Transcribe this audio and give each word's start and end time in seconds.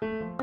Thank 0.00 0.12
you. 0.12 0.39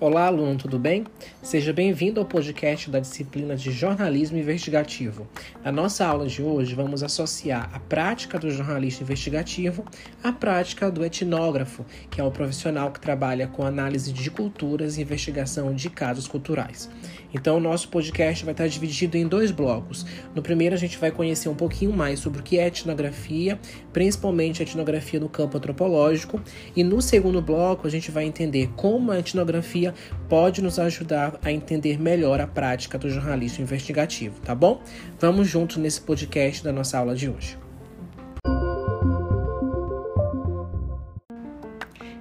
Olá, 0.00 0.26
aluno, 0.26 0.56
tudo 0.56 0.78
bem? 0.78 1.04
Seja 1.42 1.72
bem-vindo 1.72 2.20
ao 2.20 2.26
podcast 2.26 2.88
da 2.88 3.00
disciplina 3.00 3.56
de 3.56 3.72
Jornalismo 3.72 4.38
Investigativo. 4.38 5.26
Na 5.64 5.72
nossa 5.72 6.06
aula 6.06 6.28
de 6.28 6.40
hoje, 6.40 6.72
vamos 6.72 7.02
associar 7.02 7.68
a 7.72 7.80
prática 7.80 8.38
do 8.38 8.48
jornalista 8.48 9.02
investigativo 9.02 9.84
à 10.22 10.30
prática 10.30 10.88
do 10.88 11.04
etnógrafo, 11.04 11.84
que 12.08 12.20
é 12.20 12.24
o 12.24 12.30
profissional 12.30 12.92
que 12.92 13.00
trabalha 13.00 13.48
com 13.48 13.66
análise 13.66 14.12
de 14.12 14.30
culturas 14.30 14.96
e 14.96 15.02
investigação 15.02 15.74
de 15.74 15.90
casos 15.90 16.28
culturais. 16.28 16.88
Então, 17.34 17.56
o 17.56 17.60
nosso 17.60 17.88
podcast 17.88 18.44
vai 18.44 18.52
estar 18.52 18.68
dividido 18.68 19.16
em 19.16 19.26
dois 19.26 19.50
blocos. 19.50 20.06
No 20.34 20.40
primeiro, 20.40 20.74
a 20.74 20.78
gente 20.78 20.96
vai 20.96 21.10
conhecer 21.10 21.48
um 21.48 21.54
pouquinho 21.54 21.92
mais 21.92 22.20
sobre 22.20 22.40
o 22.40 22.42
que 22.42 22.58
é 22.58 22.68
etnografia, 22.68 23.58
principalmente 23.92 24.62
a 24.62 24.64
etnografia 24.64 25.20
no 25.20 25.28
campo 25.28 25.58
antropológico, 25.58 26.40
e 26.74 26.84
no 26.84 27.02
segundo 27.02 27.42
bloco, 27.42 27.86
a 27.86 27.90
gente 27.90 28.10
vai 28.10 28.24
entender 28.24 28.70
como 28.76 29.10
a 29.10 29.18
etnografia 29.18 29.87
pode 30.28 30.62
nos 30.62 30.78
ajudar 30.78 31.38
a 31.42 31.52
entender 31.52 32.00
melhor 32.00 32.40
a 32.40 32.46
prática 32.46 32.98
do 32.98 33.10
jornalismo 33.10 33.62
investigativo, 33.62 34.40
tá 34.40 34.54
bom? 34.54 34.82
Vamos 35.18 35.48
juntos 35.48 35.76
nesse 35.76 36.00
podcast 36.00 36.62
da 36.62 36.72
nossa 36.72 36.98
aula 36.98 37.14
de 37.14 37.28
hoje. 37.28 37.58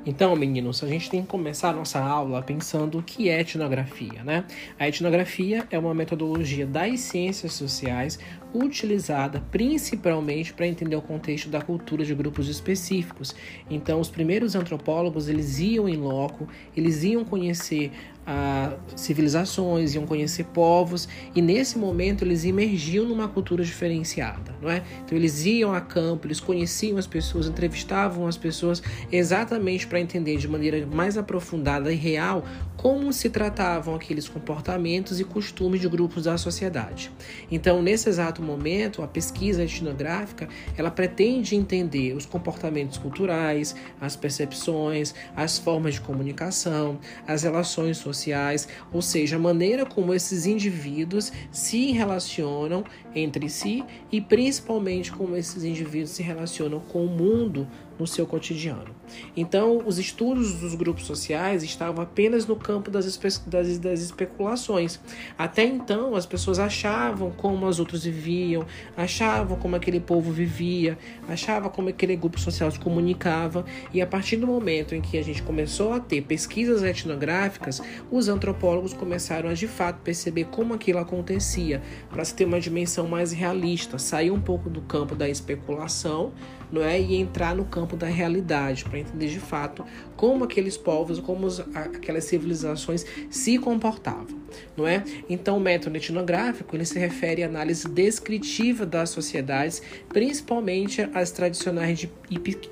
Então, 0.07 0.33
meninos, 0.37 0.81
a 0.85 0.87
gente 0.87 1.09
tem 1.09 1.21
que 1.21 1.27
começar 1.27 1.71
a 1.71 1.73
nossa 1.73 1.99
aula 1.99 2.41
pensando 2.41 2.99
o 2.99 3.03
que 3.03 3.27
é 3.27 3.41
etnografia, 3.41 4.23
né? 4.23 4.45
A 4.79 4.87
etnografia 4.87 5.67
é 5.69 5.77
uma 5.77 5.93
metodologia 5.93 6.65
das 6.65 7.01
ciências 7.01 7.51
sociais 7.51 8.17
utilizada 8.53 9.43
principalmente 9.51 10.53
para 10.53 10.67
entender 10.67 10.95
o 10.95 11.01
contexto 11.01 11.49
da 11.49 11.61
cultura 11.61 12.03
de 12.03 12.13
grupos 12.15 12.47
específicos. 12.47 13.35
Então, 13.69 13.99
os 13.99 14.09
primeiros 14.09 14.55
antropólogos, 14.55 15.27
eles 15.27 15.59
iam 15.59 15.87
em 15.87 15.97
loco, 15.97 16.47
eles 16.75 17.03
iam 17.03 17.23
conhecer 17.23 17.91
a 18.29 18.73
civilizações, 18.93 19.95
iam 19.95 20.05
conhecer 20.05 20.43
povos, 20.47 21.07
e 21.33 21.41
nesse 21.41 21.77
momento 21.77 22.25
eles 22.25 22.43
emergiam 22.43 23.05
numa 23.05 23.29
cultura 23.29 23.63
diferenciada, 23.63 24.53
não 24.61 24.69
é? 24.69 24.83
Então 25.05 25.17
eles 25.17 25.45
iam 25.45 25.73
a 25.73 25.79
campo, 25.79 26.27
eles 26.27 26.41
conheciam 26.41 26.97
as 26.97 27.07
pessoas, 27.07 27.47
entrevistavam 27.47 28.27
as 28.27 28.35
pessoas 28.35 28.83
exatamente 29.09 29.87
para 29.87 30.01
entender 30.01 30.35
de 30.35 30.47
maneira 30.47 30.85
mais 30.85 31.17
aprofundada 31.17 31.89
e 31.89 31.95
real 31.95 32.43
como 32.75 33.13
se 33.13 33.29
tratavam 33.29 33.95
aqueles 33.95 34.27
comportamentos 34.27 35.21
e 35.21 35.23
costumes 35.23 35.79
de 35.79 35.87
grupos 35.87 36.25
da 36.25 36.37
sociedade. 36.37 37.09
Então, 37.49 37.81
nesse 37.81 38.09
exato 38.09 38.36
momento, 38.41 39.01
a 39.01 39.07
pesquisa 39.07 39.63
etnográfica, 39.63 40.47
ela 40.77 40.91
pretende 40.91 41.55
entender 41.55 42.13
os 42.13 42.25
comportamentos 42.25 42.97
culturais, 42.97 43.75
as 43.99 44.15
percepções, 44.15 45.13
as 45.35 45.57
formas 45.57 45.95
de 45.95 46.01
comunicação, 46.01 46.99
as 47.27 47.43
relações 47.43 47.97
sociais, 47.97 48.67
ou 48.91 49.01
seja, 49.01 49.35
a 49.35 49.39
maneira 49.39 49.85
como 49.85 50.13
esses 50.13 50.45
indivíduos 50.45 51.31
se 51.51 51.91
relacionam 51.91 52.83
entre 53.15 53.49
si 53.49 53.83
e 54.11 54.21
principalmente 54.21 55.11
como 55.11 55.35
esses 55.35 55.63
indivíduos 55.63 56.11
se 56.11 56.23
relacionam 56.23 56.79
com 56.79 57.05
o 57.05 57.09
mundo 57.09 57.67
no 57.99 58.05
seu 58.07 58.25
cotidiano. 58.25 58.95
Então, 59.35 59.81
os 59.85 59.97
estudos 59.97 60.55
dos 60.55 60.75
grupos 60.75 61.05
sociais 61.05 61.63
estavam 61.63 62.03
apenas 62.03 62.45
no 62.45 62.55
campo 62.55 62.91
das, 62.91 63.05
espe 63.05 63.27
das, 63.47 63.77
das, 63.77 64.01
especulações. 64.01 64.99
Até 65.37 65.63
então, 65.63 66.15
as 66.15 66.25
pessoas 66.25 66.59
achavam 66.59 67.31
como 67.31 67.65
os 67.65 67.79
outros 67.79 68.03
viviam, 68.03 68.65
achavam 68.95 69.57
como 69.57 69.75
aquele 69.75 69.99
povo 69.99 70.31
vivia, 70.31 70.97
achavam 71.27 71.69
como 71.69 71.89
aquele 71.89 72.15
grupo 72.15 72.39
social 72.39 72.69
se 72.69 72.79
comunicava, 72.79 73.65
e 73.93 74.01
a 74.01 74.07
partir 74.07 74.37
do 74.37 74.47
momento 74.47 74.93
em 74.93 75.01
que 75.01 75.17
a 75.17 75.23
gente 75.23 75.41
começou 75.41 75.93
a 75.93 75.99
ter 75.99 76.21
pesquisas 76.21 76.83
etnográficas, 76.83 77.81
os 78.11 78.27
antropólogos 78.27 78.93
começaram 78.93 79.49
a 79.49 79.53
de 79.53 79.67
fato 79.67 80.01
perceber 80.01 80.45
como 80.45 80.73
aquilo 80.73 80.99
acontecia, 80.99 81.81
para 82.09 82.23
se 82.23 82.33
ter 82.33 82.45
uma 82.45 82.59
dimensão 82.59 83.07
mais 83.07 83.31
realista, 83.31 83.97
sair 83.97 84.31
um 84.31 84.39
pouco 84.39 84.69
do 84.69 84.81
campo 84.81 85.15
da 85.15 85.29
especulação 85.29 86.31
não 86.71 86.83
é? 86.83 86.99
E 86.99 87.15
entrar 87.15 87.55
no 87.55 87.65
campo 87.65 87.86
da 87.95 88.07
realidade 88.07 88.83
para 88.85 88.99
entender 88.99 89.27
de 89.27 89.39
fato 89.39 89.85
como 90.15 90.43
aqueles 90.43 90.75
povos, 90.75 91.19
como 91.19 91.45
os, 91.45 91.59
aquelas 91.59 92.25
civilizações 92.25 93.05
se 93.29 93.57
comportavam, 93.59 94.39
não 94.75 94.87
é? 94.87 95.03
Então, 95.29 95.57
o 95.57 95.59
método 95.59 95.97
etnográfico 95.97 96.75
ele 96.75 96.85
se 96.85 96.97
refere 96.97 97.43
à 97.43 97.47
análise 97.47 97.87
descritiva 97.87 98.85
das 98.85 99.11
sociedades, 99.11 99.81
principalmente 100.09 101.07
as 101.13 101.31
tradicionais 101.31 101.99
de, 101.99 102.09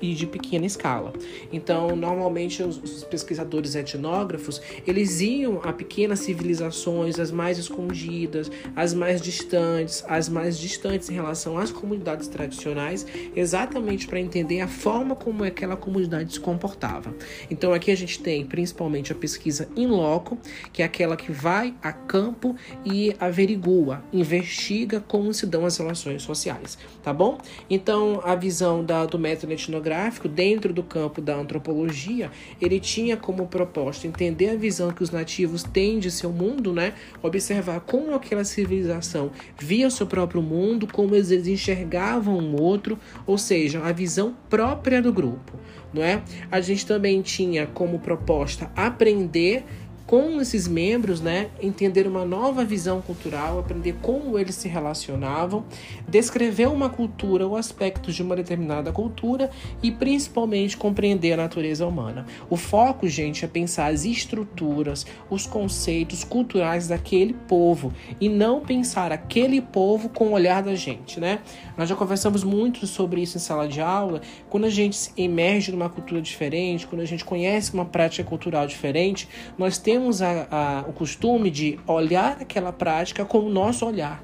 e 0.02 0.14
de 0.14 0.26
pequena 0.26 0.66
escala. 0.66 1.12
Então, 1.52 1.94
normalmente 1.94 2.62
os, 2.62 2.78
os 2.78 3.04
pesquisadores 3.04 3.74
etnógrafos 3.74 4.60
eles 4.86 5.20
iam 5.20 5.60
a 5.62 5.72
pequenas 5.72 6.20
civilizações, 6.20 7.20
as 7.20 7.30
mais 7.30 7.58
escondidas, 7.58 8.50
as 8.74 8.92
mais 8.92 9.20
distantes, 9.20 10.04
as 10.08 10.28
mais 10.28 10.58
distantes 10.58 11.08
em 11.10 11.14
relação 11.14 11.58
às 11.58 11.70
comunidades 11.70 12.26
tradicionais, 12.28 13.06
exatamente 13.34 14.06
para 14.06 14.18
entender 14.18 14.60
a 14.60 14.68
forma 14.68 15.05
como 15.14 15.44
aquela 15.44 15.76
comunidade 15.76 16.32
se 16.32 16.40
comportava. 16.40 17.14
Então 17.50 17.72
aqui 17.72 17.90
a 17.90 17.96
gente 17.96 18.20
tem 18.20 18.44
principalmente 18.44 19.12
a 19.12 19.14
pesquisa 19.14 19.68
in 19.76 19.86
loco, 19.86 20.38
que 20.72 20.82
é 20.82 20.84
aquela 20.84 21.16
que 21.16 21.30
vai 21.30 21.74
a 21.82 21.92
campo 21.92 22.56
e 22.84 23.14
averigua, 23.20 24.02
investiga 24.12 25.00
como 25.00 25.32
se 25.32 25.46
dão 25.46 25.64
as 25.64 25.76
relações 25.76 26.22
sociais, 26.22 26.78
tá 27.02 27.12
bom? 27.12 27.38
Então 27.68 28.20
a 28.24 28.34
visão 28.34 28.84
da, 28.84 29.04
do 29.04 29.18
método 29.18 29.52
etnográfico 29.52 30.28
dentro 30.28 30.72
do 30.72 30.82
campo 30.82 31.20
da 31.20 31.36
antropologia, 31.36 32.30
ele 32.60 32.80
tinha 32.80 33.16
como 33.16 33.46
proposta 33.46 34.06
entender 34.06 34.50
a 34.50 34.56
visão 34.56 34.90
que 34.90 35.02
os 35.02 35.10
nativos 35.10 35.62
têm 35.62 35.98
de 35.98 36.10
seu 36.10 36.30
mundo, 36.30 36.72
né? 36.72 36.94
Observar 37.22 37.80
como 37.80 38.14
aquela 38.14 38.44
civilização 38.44 39.30
via 39.58 39.86
o 39.86 39.90
seu 39.90 40.06
próprio 40.06 40.42
mundo, 40.42 40.86
como 40.86 41.14
eles 41.14 41.30
enxergavam 41.46 42.38
o 42.38 42.62
outro, 42.62 42.98
ou 43.26 43.36
seja, 43.36 43.82
a 43.82 43.92
visão 43.92 44.34
própria 44.48 44.95
do 45.00 45.12
grupo, 45.12 45.58
não 45.92 46.02
é? 46.02 46.22
A 46.50 46.60
gente 46.60 46.86
também 46.86 47.22
tinha 47.22 47.66
como 47.66 47.98
proposta 47.98 48.70
aprender 48.76 49.64
com 50.06 50.40
esses 50.40 50.68
membros, 50.68 51.20
né, 51.20 51.48
entender 51.60 52.06
uma 52.06 52.24
nova 52.24 52.64
visão 52.64 53.02
cultural, 53.02 53.58
aprender 53.58 53.96
como 54.00 54.38
eles 54.38 54.54
se 54.54 54.68
relacionavam, 54.68 55.64
descrever 56.08 56.68
uma 56.68 56.88
cultura 56.88 57.46
ou 57.46 57.56
aspectos 57.56 58.14
de 58.14 58.22
uma 58.22 58.36
determinada 58.36 58.92
cultura 58.92 59.50
e 59.82 59.90
principalmente 59.90 60.76
compreender 60.76 61.32
a 61.32 61.36
natureza 61.36 61.86
humana. 61.86 62.24
O 62.48 62.56
foco, 62.56 63.08
gente, 63.08 63.44
é 63.44 63.48
pensar 63.48 63.92
as 63.92 64.04
estruturas, 64.04 65.04
os 65.28 65.46
conceitos 65.46 66.22
culturais 66.22 66.86
daquele 66.86 67.32
povo 67.32 67.92
e 68.20 68.28
não 68.28 68.60
pensar 68.60 69.10
aquele 69.10 69.60
povo 69.60 70.08
com 70.08 70.28
o 70.28 70.32
olhar 70.32 70.62
da 70.62 70.74
gente, 70.74 71.18
né? 71.18 71.40
Nós 71.76 71.88
já 71.88 71.96
conversamos 71.96 72.44
muito 72.44 72.86
sobre 72.86 73.20
isso 73.20 73.36
em 73.36 73.40
sala 73.40 73.66
de 73.66 73.80
aula. 73.80 74.20
Quando 74.48 74.64
a 74.64 74.70
gente 74.70 75.10
emerge 75.16 75.72
numa 75.72 75.88
cultura 75.88 76.22
diferente, 76.22 76.86
quando 76.86 77.02
a 77.02 77.04
gente 77.04 77.24
conhece 77.24 77.74
uma 77.74 77.84
prática 77.84 78.22
cultural 78.22 78.66
diferente, 78.66 79.28
nós 79.58 79.78
temos 79.78 79.95
temos 79.96 80.20
a, 80.20 80.46
a, 80.50 80.84
o 80.86 80.92
costume 80.92 81.50
de 81.50 81.80
olhar 81.86 82.36
aquela 82.42 82.70
prática 82.70 83.24
com 83.24 83.38
o 83.38 83.48
nosso 83.48 83.86
olhar, 83.86 84.22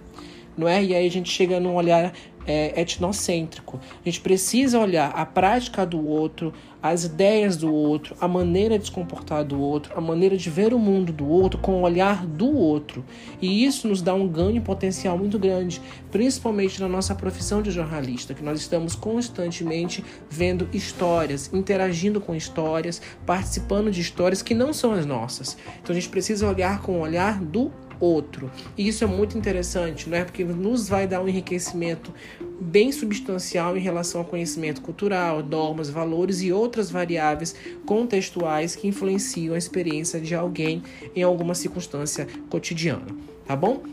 não 0.56 0.68
é? 0.68 0.82
E 0.82 0.94
aí 0.94 1.06
a 1.06 1.10
gente 1.10 1.30
chega 1.30 1.58
num 1.58 1.74
olhar 1.74 2.12
é, 2.46 2.80
etnocêntrico. 2.80 3.80
A 4.04 4.08
gente 4.08 4.20
precisa 4.20 4.78
olhar 4.78 5.10
a 5.10 5.24
prática 5.24 5.86
do 5.86 6.04
outro, 6.06 6.52
as 6.82 7.04
ideias 7.04 7.56
do 7.56 7.72
outro, 7.72 8.16
a 8.20 8.26
maneira 8.26 8.76
de 8.76 8.86
se 8.86 8.90
comportar 8.90 9.44
do 9.44 9.60
outro, 9.60 9.92
a 9.96 10.00
maneira 10.00 10.36
de 10.36 10.50
ver 10.50 10.74
o 10.74 10.78
mundo 10.78 11.12
do 11.12 11.28
outro 11.28 11.60
com 11.60 11.76
o 11.76 11.82
olhar 11.82 12.26
do 12.26 12.52
outro. 12.52 13.04
E 13.40 13.64
isso 13.64 13.86
nos 13.86 14.02
dá 14.02 14.12
um 14.14 14.26
ganho 14.26 14.60
potencial 14.60 15.16
muito 15.16 15.38
grande, 15.38 15.80
principalmente 16.10 16.80
na 16.80 16.88
nossa 16.88 17.14
profissão 17.14 17.62
de 17.62 17.70
jornalista, 17.70 18.34
que 18.34 18.42
nós 18.42 18.60
estamos 18.60 18.96
constantemente 18.96 20.04
vendo 20.28 20.68
histórias, 20.72 21.52
interagindo 21.54 22.20
com 22.20 22.34
histórias, 22.34 23.00
participando 23.24 23.90
de 23.90 24.00
histórias 24.00 24.42
que 24.42 24.54
não 24.54 24.72
são 24.72 24.92
as 24.92 25.06
nossas. 25.06 25.56
Então 25.80 25.94
a 25.94 25.98
gente 25.98 26.08
precisa 26.08 26.48
olhar 26.48 26.82
com 26.82 26.96
o 26.96 27.00
olhar 27.00 27.40
do 27.40 27.70
outro. 28.02 28.50
E 28.76 28.88
isso 28.88 29.04
é 29.04 29.06
muito 29.06 29.38
interessante, 29.38 30.10
não 30.10 30.18
é? 30.18 30.24
Porque 30.24 30.42
nos 30.42 30.88
vai 30.88 31.06
dar 31.06 31.22
um 31.22 31.28
enriquecimento 31.28 32.12
bem 32.60 32.90
substancial 32.90 33.76
em 33.76 33.80
relação 33.80 34.20
ao 34.20 34.26
conhecimento 34.26 34.82
cultural, 34.82 35.40
normas, 35.40 35.88
valores 35.88 36.42
e 36.42 36.52
outras 36.52 36.90
variáveis 36.90 37.54
contextuais 37.86 38.74
que 38.74 38.88
influenciam 38.88 39.54
a 39.54 39.58
experiência 39.58 40.20
de 40.20 40.34
alguém 40.34 40.82
em 41.14 41.22
alguma 41.22 41.54
circunstância 41.54 42.26
cotidiana, 42.50 43.06
tá 43.46 43.54
bom? 43.54 43.84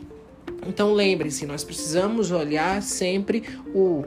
Então 0.68 0.92
lembre-se, 0.94 1.46
nós 1.46 1.64
precisamos 1.64 2.32
olhar 2.32 2.82
sempre 2.82 3.44
o 3.74 4.04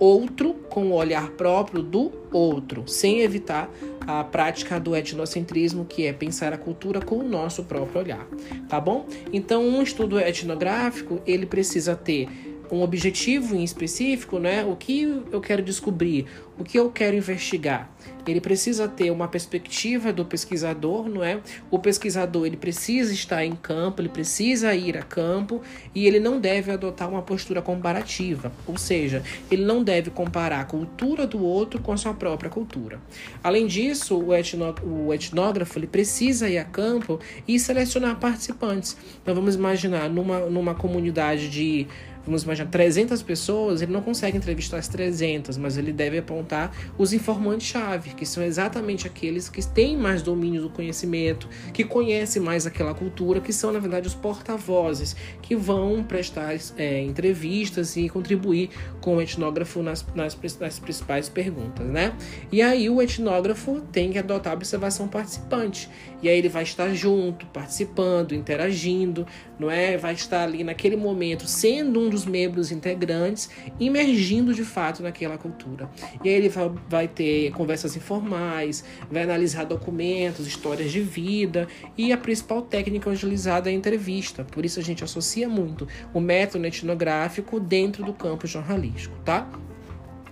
outro 0.00 0.54
com 0.68 0.88
o 0.88 0.94
olhar 0.94 1.30
próprio 1.30 1.82
do 1.82 2.10
outro, 2.32 2.84
sem 2.86 3.20
evitar 3.20 3.70
a 4.08 4.24
prática 4.24 4.80
do 4.80 4.96
etnocentrismo, 4.96 5.84
que 5.84 6.06
é 6.06 6.14
pensar 6.14 6.50
a 6.54 6.56
cultura 6.56 6.98
com 6.98 7.16
o 7.16 7.22
nosso 7.22 7.64
próprio 7.64 8.00
olhar, 8.00 8.26
tá 8.66 8.80
bom? 8.80 9.06
Então, 9.30 9.62
um 9.62 9.82
estudo 9.82 10.18
etnográfico, 10.18 11.20
ele 11.26 11.44
precisa 11.44 11.94
ter 11.94 12.26
um 12.72 12.80
objetivo 12.80 13.54
em 13.54 13.62
específico, 13.62 14.38
né? 14.38 14.64
O 14.64 14.76
que 14.76 15.02
eu 15.30 15.42
quero 15.42 15.62
descobrir, 15.62 16.26
o 16.58 16.64
que 16.64 16.78
eu 16.78 16.90
quero 16.90 17.16
investigar. 17.16 17.90
Ele 18.26 18.40
precisa 18.42 18.86
ter 18.86 19.10
uma 19.10 19.26
perspectiva 19.26 20.12
do 20.12 20.24
pesquisador, 20.24 21.08
não 21.08 21.24
é? 21.24 21.40
O 21.70 21.78
pesquisador 21.78 22.46
ele 22.46 22.58
precisa 22.58 23.12
estar 23.12 23.42
em 23.42 23.52
campo, 23.52 24.02
ele 24.02 24.08
precisa 24.10 24.74
ir 24.74 24.98
a 24.98 25.02
campo 25.02 25.62
e 25.94 26.06
ele 26.06 26.20
não 26.20 26.38
deve 26.38 26.70
adotar 26.70 27.08
uma 27.08 27.22
postura 27.22 27.62
comparativa, 27.62 28.52
ou 28.66 28.76
seja, 28.76 29.22
ele 29.50 29.64
não 29.64 29.82
deve 29.82 30.10
comparar 30.10 30.60
a 30.60 30.64
cultura 30.64 31.26
do 31.26 31.42
outro 31.42 31.80
com 31.80 31.92
a 31.92 31.96
sua 31.96 32.12
própria 32.12 32.50
cultura. 32.50 33.00
Além 33.42 33.66
disso, 33.66 34.18
o, 34.18 34.34
etno, 34.34 34.74
o 34.82 35.14
etnógrafo 35.14 35.78
ele 35.78 35.86
precisa 35.86 36.50
ir 36.50 36.58
a 36.58 36.64
campo 36.64 37.18
e 37.46 37.58
selecionar 37.58 38.18
participantes. 38.18 38.96
Então 39.22 39.34
vamos 39.34 39.54
imaginar 39.54 40.10
numa, 40.10 40.40
numa 40.40 40.74
comunidade 40.74 41.48
de 41.48 41.86
vamos 42.28 42.42
imaginar, 42.42 42.68
300 42.70 43.22
pessoas, 43.22 43.80
ele 43.80 43.92
não 43.92 44.02
consegue 44.02 44.36
entrevistar 44.36 44.76
as 44.76 44.86
300, 44.86 45.56
mas 45.56 45.78
ele 45.78 45.92
deve 45.92 46.18
apontar 46.48 46.72
os 46.96 47.12
informantes-chave, 47.12 48.14
que 48.14 48.24
são 48.24 48.42
exatamente 48.42 49.06
aqueles 49.06 49.48
que 49.48 49.64
têm 49.66 49.96
mais 49.96 50.22
domínio 50.22 50.62
do 50.62 50.70
conhecimento, 50.70 51.48
que 51.72 51.84
conhecem 51.84 52.40
mais 52.40 52.66
aquela 52.66 52.94
cultura, 52.94 53.40
que 53.40 53.52
são, 53.52 53.72
na 53.72 53.78
verdade, 53.78 54.08
os 54.08 54.14
porta-vozes, 54.14 55.14
que 55.42 55.54
vão 55.54 56.02
prestar 56.02 56.56
é, 56.76 57.02
entrevistas 57.02 57.96
e 57.96 58.08
contribuir 58.08 58.70
com 59.00 59.16
o 59.16 59.20
etnógrafo 59.20 59.82
nas, 59.82 60.04
nas, 60.14 60.36
nas 60.58 60.78
principais 60.78 61.28
perguntas, 61.28 61.86
né? 61.86 62.14
E 62.50 62.62
aí 62.62 62.88
o 62.88 63.02
etnógrafo 63.02 63.80
tem 63.92 64.10
que 64.10 64.18
adotar 64.18 64.52
a 64.52 64.56
observação 64.56 65.06
participante, 65.06 65.90
e 66.22 66.28
aí 66.28 66.38
ele 66.38 66.48
vai 66.48 66.62
estar 66.62 66.92
junto, 66.94 67.46
participando, 67.46 68.34
interagindo, 68.34 69.26
não 69.58 69.70
é? 69.70 69.96
Vai 69.96 70.14
estar 70.14 70.42
ali 70.42 70.64
naquele 70.64 70.96
momento 70.96 71.46
sendo 71.46 72.00
um 72.00 72.08
dos 72.08 72.24
membros 72.24 72.72
integrantes, 72.72 73.50
imergindo 73.78 74.52
de 74.54 74.64
fato 74.64 75.02
naquela 75.02 75.38
cultura. 75.38 75.88
E 76.24 76.28
aí 76.28 76.34
ele 76.34 76.48
vai, 76.48 76.70
vai 76.88 77.08
ter 77.08 77.50
conversas 77.52 77.96
informais, 77.96 78.84
vai 79.10 79.22
analisar 79.22 79.64
documentos, 79.64 80.46
histórias 80.46 80.90
de 80.90 81.00
vida 81.00 81.68
e 81.96 82.12
a 82.12 82.16
principal 82.16 82.62
técnica 82.62 83.10
utilizada 83.10 83.70
é 83.70 83.72
a 83.72 83.76
entrevista. 83.76 84.44
Por 84.44 84.64
isso 84.64 84.80
a 84.80 84.82
gente 84.82 85.04
associa 85.04 85.48
muito 85.48 85.86
o 86.12 86.20
método 86.20 86.66
etnográfico 86.66 87.60
dentro 87.60 88.04
do 88.04 88.12
campo 88.12 88.46
jornalístico, 88.46 89.16
tá? 89.24 89.48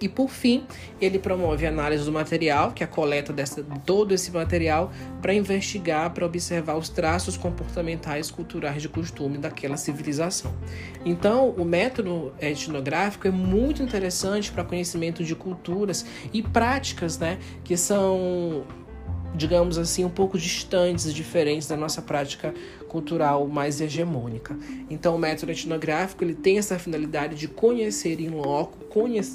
E 0.00 0.08
por 0.08 0.28
fim, 0.28 0.66
ele 1.00 1.18
promove 1.18 1.66
a 1.66 1.68
análise 1.68 2.04
do 2.04 2.12
material, 2.12 2.72
que 2.72 2.82
é 2.82 2.86
a 2.86 2.88
coleta 2.88 3.32
dessa, 3.32 3.62
de 3.62 3.78
todo 3.80 4.12
esse 4.12 4.30
material, 4.30 4.92
para 5.22 5.34
investigar, 5.34 6.12
para 6.12 6.26
observar 6.26 6.76
os 6.76 6.88
traços 6.88 7.36
comportamentais 7.36 8.30
culturais 8.30 8.82
de 8.82 8.88
costume 8.88 9.38
daquela 9.38 9.76
civilização. 9.76 10.54
Então, 11.04 11.50
o 11.50 11.64
método 11.64 12.32
etnográfico 12.40 13.26
é 13.26 13.30
muito 13.30 13.82
interessante 13.82 14.50
para 14.52 14.64
conhecimento 14.64 15.24
de 15.24 15.34
culturas 15.34 16.04
e 16.32 16.42
práticas, 16.42 17.18
né, 17.18 17.38
que 17.64 17.76
são 17.76 18.64
digamos 19.36 19.76
assim, 19.76 20.02
um 20.04 20.10
pouco 20.10 20.38
distantes, 20.38 21.12
diferentes 21.12 21.68
da 21.68 21.76
nossa 21.76 22.00
prática 22.00 22.54
cultural 22.96 23.46
mais 23.46 23.78
hegemônica. 23.78 24.56
Então, 24.88 25.16
o 25.16 25.18
método 25.18 25.52
etnográfico 25.52 26.24
ele 26.24 26.34
tem 26.34 26.56
essa 26.56 26.78
finalidade 26.78 27.34
de 27.34 27.46
conhecer 27.46 28.18
em 28.22 28.30
loco, 28.30 28.86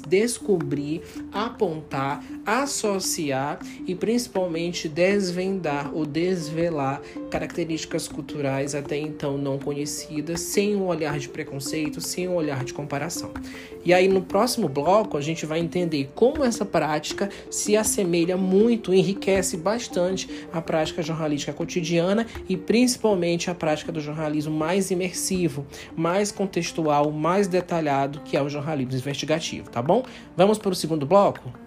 descobrir, 0.08 1.02
apontar, 1.32 2.24
associar 2.44 3.60
e 3.86 3.94
principalmente 3.94 4.88
desvendar 4.88 5.94
ou 5.94 6.04
desvelar 6.04 7.00
características 7.30 8.08
culturais 8.08 8.74
até 8.74 8.98
então 8.98 9.38
não 9.38 9.58
conhecidas, 9.58 10.40
sem 10.40 10.74
um 10.74 10.86
olhar 10.86 11.18
de 11.18 11.28
preconceito, 11.28 12.00
sem 12.00 12.28
um 12.28 12.34
olhar 12.34 12.64
de 12.64 12.74
comparação. 12.74 13.30
E 13.84 13.94
aí, 13.94 14.08
no 14.08 14.22
próximo 14.22 14.68
bloco, 14.68 15.16
a 15.16 15.20
gente 15.20 15.46
vai 15.46 15.60
entender 15.60 16.10
como 16.14 16.44
essa 16.44 16.64
prática 16.64 17.30
se 17.50 17.76
assemelha 17.76 18.36
muito, 18.36 18.92
enriquece 18.92 19.56
bastante 19.56 20.28
a 20.52 20.60
prática 20.60 21.02
jornalística 21.02 21.52
cotidiana 21.52 22.26
e 22.48 22.56
principalmente 22.56 23.50
a 23.50 23.51
prática 23.54 23.92
do 23.92 24.00
jornalismo 24.00 24.54
mais 24.54 24.90
imersivo, 24.90 25.66
mais 25.96 26.32
contextual, 26.32 27.10
mais 27.10 27.46
detalhado, 27.48 28.20
que 28.20 28.36
é 28.36 28.42
o 28.42 28.48
jornalismo 28.48 28.94
investigativo, 28.94 29.70
tá 29.70 29.82
bom? 29.82 30.04
Vamos 30.36 30.58
para 30.58 30.70
o 30.70 30.74
segundo 30.74 31.06
bloco? 31.06 31.61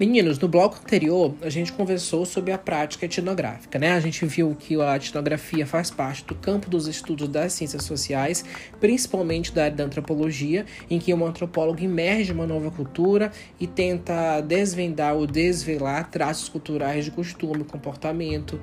Meninos, 0.00 0.38
no 0.38 0.48
bloco 0.48 0.78
anterior 0.82 1.34
a 1.42 1.50
gente 1.50 1.70
conversou 1.72 2.24
sobre 2.24 2.50
a 2.50 2.58
prática 2.58 3.04
etnográfica, 3.04 3.78
né? 3.78 3.92
A 3.92 4.00
gente 4.00 4.24
viu 4.24 4.56
que 4.58 4.80
a 4.80 4.96
etnografia 4.96 5.66
faz 5.66 5.90
parte 5.90 6.24
do 6.24 6.34
campo 6.34 6.68
dos 6.68 6.88
estudos 6.88 7.28
das 7.28 7.52
ciências 7.52 7.84
sociais, 7.84 8.44
principalmente 8.80 9.52
da 9.52 9.64
área 9.64 9.76
da 9.76 9.84
antropologia, 9.84 10.64
em 10.90 10.98
que 10.98 11.12
um 11.12 11.26
antropólogo 11.26 11.80
emerge 11.82 12.32
uma 12.32 12.46
nova 12.46 12.70
cultura 12.70 13.30
e 13.60 13.66
tenta 13.66 14.40
desvendar 14.40 15.14
ou 15.14 15.26
desvelar 15.26 16.10
traços 16.10 16.48
culturais 16.48 17.04
de 17.04 17.10
costume, 17.10 17.62
comportamento, 17.62 18.58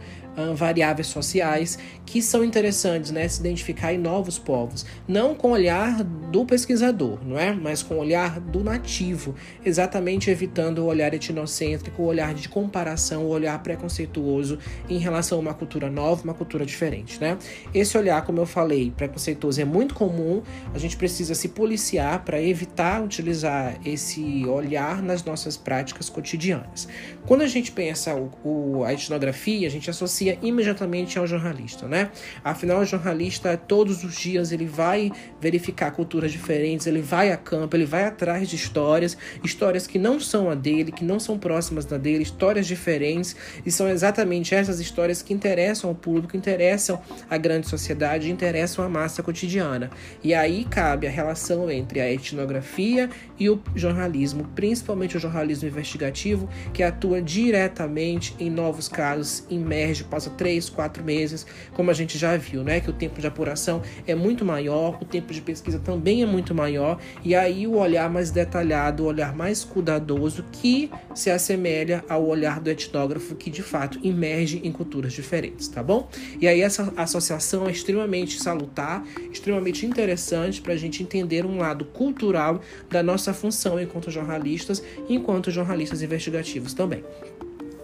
variáveis 0.55 1.07
sociais 1.07 1.77
que 2.05 2.21
são 2.21 2.43
interessantes, 2.43 3.11
né, 3.11 3.27
se 3.27 3.39
identificar 3.39 3.93
em 3.93 3.97
novos 3.97 4.39
povos, 4.39 4.85
não 5.07 5.35
com 5.35 5.49
o 5.49 5.51
olhar 5.51 6.03
do 6.03 6.45
pesquisador, 6.45 7.19
não 7.23 7.37
é, 7.37 7.53
mas 7.53 7.83
com 7.83 7.95
o 7.95 7.99
olhar 7.99 8.39
do 8.39 8.63
nativo, 8.63 9.35
exatamente 9.63 10.29
evitando 10.29 10.79
o 10.79 10.85
olhar 10.85 11.13
etnocêntrico, 11.13 12.01
o 12.01 12.05
olhar 12.05 12.33
de 12.33 12.49
comparação, 12.49 13.23
o 13.25 13.29
olhar 13.29 13.61
preconceituoso 13.61 14.57
em 14.89 14.97
relação 14.97 15.37
a 15.37 15.41
uma 15.41 15.53
cultura 15.53 15.89
nova, 15.89 16.23
uma 16.23 16.33
cultura 16.33 16.65
diferente, 16.65 17.19
né? 17.19 17.37
Esse 17.73 17.97
olhar, 17.97 18.23
como 18.25 18.39
eu 18.39 18.45
falei, 18.45 18.91
preconceituoso 18.95 19.61
é 19.61 19.65
muito 19.65 19.93
comum. 19.93 20.41
A 20.73 20.77
gente 20.77 20.97
precisa 20.97 21.35
se 21.35 21.49
policiar 21.49 22.23
para 22.23 22.41
evitar 22.41 23.03
utilizar 23.03 23.79
esse 23.85 24.45
olhar 24.45 25.01
nas 25.01 25.23
nossas 25.23 25.57
práticas 25.57 26.09
cotidianas. 26.09 26.87
Quando 27.25 27.41
a 27.41 27.47
gente 27.47 27.71
pensa 27.71 28.15
o, 28.15 28.31
o, 28.43 28.83
a 28.83 28.93
etnografia, 28.93 29.67
a 29.67 29.71
gente 29.71 29.89
associa 29.89 30.28
associa 30.29 30.37
imediatamente 30.41 31.17
ao 31.17 31.25
jornalista, 31.25 31.87
né? 31.87 32.11
Afinal, 32.43 32.81
o 32.81 32.85
jornalista 32.85 33.57
todos 33.57 34.03
os 34.03 34.15
dias 34.15 34.51
ele 34.51 34.65
vai 34.65 35.11
verificar 35.41 35.91
culturas 35.91 36.31
diferentes, 36.31 36.85
ele 36.85 37.01
vai 37.01 37.31
a 37.31 37.37
campo, 37.37 37.75
ele 37.75 37.85
vai 37.85 38.05
atrás 38.05 38.47
de 38.49 38.55
histórias, 38.55 39.17
histórias 39.43 39.87
que 39.87 39.97
não 39.97 40.19
são 40.19 40.49
a 40.49 40.55
dele, 40.55 40.91
que 40.91 41.03
não 41.03 41.19
são 41.19 41.37
próximas 41.37 41.85
da 41.85 41.97
dele, 41.97 42.23
histórias 42.23 42.67
diferentes, 42.67 43.35
e 43.65 43.71
são 43.71 43.87
exatamente 43.89 44.53
essas 44.53 44.79
histórias 44.79 45.21
que 45.21 45.33
interessam 45.33 45.89
ao 45.89 45.95
público, 45.95 46.35
interessam 46.35 47.01
à 47.29 47.37
grande 47.37 47.67
sociedade, 47.67 48.31
interessam 48.31 48.83
à 48.85 48.89
massa 48.89 49.23
cotidiana. 49.23 49.89
E 50.23 50.33
aí 50.33 50.65
cabe 50.65 51.07
a 51.07 51.09
relação 51.09 51.69
entre 51.71 51.99
a 51.99 52.11
etnografia 52.11 53.09
e 53.39 53.49
o 53.49 53.61
jornalismo, 53.75 54.45
principalmente 54.55 55.17
o 55.17 55.19
jornalismo 55.19 55.67
investigativo, 55.67 56.49
que 56.73 56.83
atua 56.83 57.21
diretamente 57.21 58.35
em 58.39 58.49
novos 58.49 58.87
casos, 58.87 59.43
emerge 59.49 60.03
passa 60.09 60.29
três, 60.29 60.69
quatro 60.69 61.03
meses, 61.03 61.45
como 61.73 61.91
a 61.91 61.93
gente 61.93 62.17
já 62.17 62.35
viu, 62.35 62.63
né? 62.63 62.79
Que 62.79 62.89
o 62.89 62.93
tempo 62.93 63.21
de 63.21 63.27
apuração 63.27 63.81
é 64.07 64.15
muito 64.15 64.43
maior, 64.43 64.97
o 65.01 65.05
tempo 65.05 65.33
de 65.33 65.41
pesquisa 65.41 65.79
também 65.79 66.21
é 66.21 66.25
muito 66.25 66.53
maior, 66.53 66.99
e 67.23 67.35
aí 67.35 67.67
o 67.67 67.75
olhar 67.77 68.09
mais 68.09 68.31
detalhado, 68.31 69.03
o 69.03 69.05
olhar 69.05 69.35
mais 69.35 69.63
cuidadoso, 69.63 70.43
que 70.51 70.91
se 71.13 71.29
assemelha 71.29 72.03
ao 72.09 72.25
olhar 72.25 72.59
do 72.59 72.69
etnógrafo, 72.69 73.35
que 73.35 73.49
de 73.49 73.63
fato 73.63 73.99
emerge 74.03 74.61
em 74.63 74.71
culturas 74.71 75.13
diferentes, 75.13 75.67
tá 75.67 75.83
bom? 75.83 76.09
E 76.39 76.47
aí 76.47 76.61
essa 76.61 76.93
associação 76.97 77.67
é 77.67 77.71
extremamente 77.71 78.39
salutar, 78.41 79.03
extremamente 79.31 79.85
interessante 79.85 80.61
para 80.61 80.73
a 80.73 80.77
gente 80.77 81.03
entender 81.03 81.45
um 81.45 81.57
lado 81.57 81.85
cultural 81.85 82.61
da 82.89 83.03
nossa 83.03 83.33
função 83.33 83.79
enquanto 83.79 84.11
jornalistas, 84.11 84.83
enquanto 85.07 85.51
jornalistas 85.51 86.01
investigativos 86.01 86.73
também. 86.73 87.03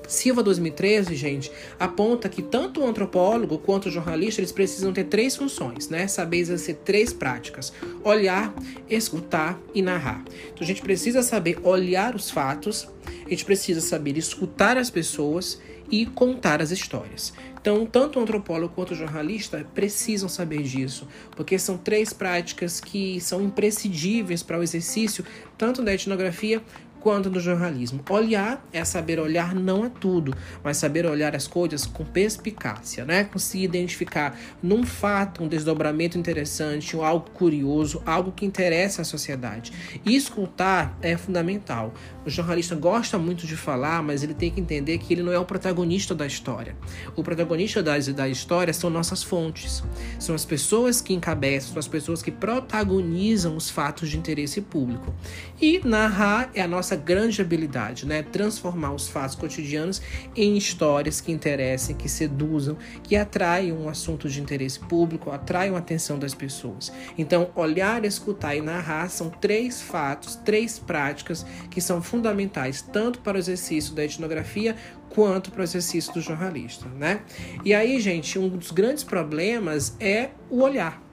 Silva 0.07 0.43
2013, 0.43 1.15
gente, 1.15 1.51
aponta 1.79 2.29
que 2.29 2.41
tanto 2.41 2.81
o 2.81 2.87
antropólogo 2.87 3.57
quanto 3.57 3.87
o 3.87 3.91
jornalista 3.91 4.41
eles 4.41 4.51
precisam 4.51 4.93
ter 4.93 5.05
três 5.05 5.35
funções, 5.35 5.89
né? 5.89 6.07
Saber 6.07 6.37
exercer 6.37 6.75
três 6.83 7.13
práticas: 7.13 7.73
olhar, 8.03 8.53
escutar 8.89 9.59
e 9.73 9.81
narrar. 9.81 10.23
Então 10.53 10.61
a 10.61 10.65
gente 10.65 10.81
precisa 10.81 11.21
saber 11.21 11.59
olhar 11.63 12.15
os 12.15 12.29
fatos, 12.29 12.87
a 13.25 13.29
gente 13.29 13.45
precisa 13.45 13.81
saber 13.81 14.17
escutar 14.17 14.77
as 14.77 14.89
pessoas 14.89 15.59
e 15.89 16.05
contar 16.05 16.61
as 16.61 16.71
histórias. 16.71 17.33
Então, 17.59 17.83
tanto 17.83 18.19
o 18.19 18.21
antropólogo 18.21 18.73
quanto 18.75 18.91
o 18.91 18.95
jornalista 18.95 19.65
precisam 19.73 20.29
saber 20.29 20.61
disso, 20.61 21.07
porque 21.35 21.57
são 21.57 21.77
três 21.77 22.13
práticas 22.13 22.79
que 22.79 23.19
são 23.19 23.41
imprescindíveis 23.41 24.43
para 24.43 24.59
o 24.59 24.63
exercício 24.63 25.25
tanto 25.57 25.81
da 25.81 25.93
etnografia 25.93 26.61
quanto 27.05 27.29
no 27.29 27.39
jornalismo. 27.39 28.03
Olhar 28.09 28.65
é 28.73 28.83
saber 28.83 29.19
olhar 29.19 29.53
não 29.53 29.83
a 29.83 29.89
tudo, 29.91 30.35
mas 30.63 30.77
saber 30.77 31.05
olhar 31.05 31.35
as 31.35 31.45
coisas 31.45 31.85
com 31.85 32.03
perspicácia, 32.03 33.05
né? 33.05 33.25
Conseguir 33.25 33.65
identificar 33.65 34.35
num 34.59 34.83
fato 34.83 35.43
um 35.43 35.47
desdobramento 35.47 36.17
interessante, 36.17 36.95
algo 36.95 37.29
curioso, 37.29 38.01
algo 38.07 38.31
que 38.31 38.43
interessa 38.43 39.03
à 39.03 39.05
sociedade. 39.05 39.71
E 40.03 40.15
escutar 40.15 40.97
é 40.99 41.15
fundamental. 41.15 41.93
O 42.25 42.29
jornalista 42.31 42.73
gosta 42.73 43.19
muito 43.19 43.45
de 43.45 43.55
falar, 43.55 44.01
mas 44.01 44.23
ele 44.23 44.33
tem 44.33 44.49
que 44.49 44.59
entender 44.59 44.97
que 44.97 45.13
ele 45.13 45.21
não 45.21 45.31
é 45.31 45.37
o 45.37 45.45
protagonista 45.45 46.15
da 46.15 46.25
história. 46.25 46.75
O 47.15 47.21
protagonista 47.21 47.83
da, 47.83 47.95
da 47.99 48.27
história 48.27 48.73
são 48.73 48.89
nossas 48.89 49.21
fontes. 49.21 49.83
São 50.17 50.33
as 50.33 50.43
pessoas 50.43 51.01
que 51.01 51.13
encabeçam, 51.13 51.73
são 51.73 51.79
as 51.79 51.87
pessoas 51.87 52.23
que 52.23 52.31
protagonizam 52.31 53.55
os 53.55 53.69
fatos 53.69 54.09
de 54.09 54.17
interesse 54.17 54.59
público. 54.59 55.13
E 55.61 55.79
narrar 55.85 56.49
é 56.55 56.63
a 56.63 56.67
nossa 56.67 56.94
grande 56.95 57.41
habilidade, 57.41 58.05
né? 58.05 58.23
Transformar 58.23 58.93
os 58.93 59.07
fatos 59.07 59.35
cotidianos 59.35 60.01
em 60.35 60.57
histórias 60.57 61.21
que 61.21 61.31
interessem, 61.31 61.95
que 61.95 62.09
seduzam, 62.09 62.77
que 63.03 63.15
atraiam 63.15 63.77
um 63.77 63.89
assunto 63.89 64.29
de 64.29 64.41
interesse 64.41 64.79
público, 64.79 65.31
atraiam 65.31 65.75
a 65.75 65.79
atenção 65.79 66.17
das 66.17 66.33
pessoas. 66.33 66.91
Então, 67.17 67.49
olhar, 67.55 68.03
escutar 68.05 68.55
e 68.55 68.61
narrar 68.61 69.09
são 69.09 69.29
três 69.29 69.81
fatos, 69.81 70.35
três 70.35 70.79
práticas 70.79 71.45
que 71.69 71.81
são 71.81 72.01
fundamentais 72.01 72.81
tanto 72.81 73.19
para 73.19 73.35
o 73.35 73.39
exercício 73.39 73.93
da 73.93 74.03
etnografia 74.03 74.75
quanto 75.09 75.51
para 75.51 75.61
o 75.61 75.63
exercício 75.63 76.13
do 76.13 76.21
jornalista, 76.21 76.87
né? 76.89 77.21
E 77.63 77.73
aí, 77.73 77.99
gente, 77.99 78.37
um 78.37 78.49
dos 78.49 78.71
grandes 78.71 79.03
problemas 79.03 79.95
é 79.99 80.31
o 80.49 80.61
olhar. 80.61 81.04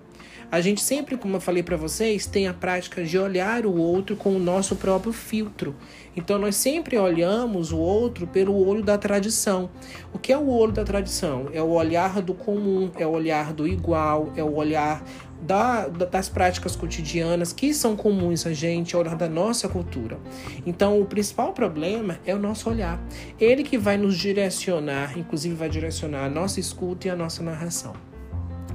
A 0.53 0.61
gente 0.61 0.83
sempre, 0.83 1.17
como 1.17 1.37
eu 1.37 1.41
falei 1.41 1.63
para 1.63 1.79
vocês, 1.79 2.27
tem 2.27 2.47
a 2.47 2.53
prática 2.53 3.03
de 3.03 3.19
olhar 3.19 3.65
o 3.65 3.75
outro 3.75 4.15
com 4.15 4.37
o 4.37 4.39
nosso 4.39 4.77
próprio 4.77 5.11
filtro. 5.11 5.75
Então 6.15 6.39
nós 6.39 6.57
sempre 6.57 6.99
olhamos 6.99 7.73
o 7.73 7.79
outro 7.79 8.27
pelo 8.27 8.55
olho 8.69 8.83
da 8.83 8.99
tradição. 8.99 9.71
O 10.13 10.19
que 10.19 10.31
é 10.31 10.37
o 10.37 10.51
olho 10.51 10.71
da 10.71 10.85
tradição? 10.85 11.49
É 11.55 11.63
o 11.63 11.71
olhar 11.71 12.21
do 12.21 12.35
comum, 12.35 12.91
é 12.99 13.07
o 13.07 13.11
olhar 13.13 13.55
do 13.55 13.67
igual, 13.67 14.31
é 14.37 14.45
o 14.45 14.55
olhar 14.55 15.03
da, 15.41 15.89
das 15.89 16.29
práticas 16.29 16.77
cotidianas 16.77 17.55
que 17.55 17.73
são 17.73 17.97
comuns 17.97 18.47
a 18.47 18.53
gente, 18.53 18.95
é 18.95 18.99
olhar 18.99 19.17
da 19.17 19.31
nossa 19.31 19.71
cultura. 19.71 20.19
Então 20.67 21.01
o 21.01 21.07
principal 21.07 21.55
problema 21.55 22.19
é 22.27 22.35
o 22.35 22.39
nosso 22.39 22.69
olhar. 22.69 23.03
Ele 23.41 23.63
que 23.63 23.79
vai 23.79 23.97
nos 23.97 24.19
direcionar, 24.19 25.19
inclusive 25.19 25.55
vai 25.55 25.71
direcionar 25.71 26.27
a 26.27 26.29
nossa 26.29 26.61
escuta 26.61 27.09
e 27.09 27.11
a 27.11 27.17
nossa 27.17 27.43
narração. 27.43 28.12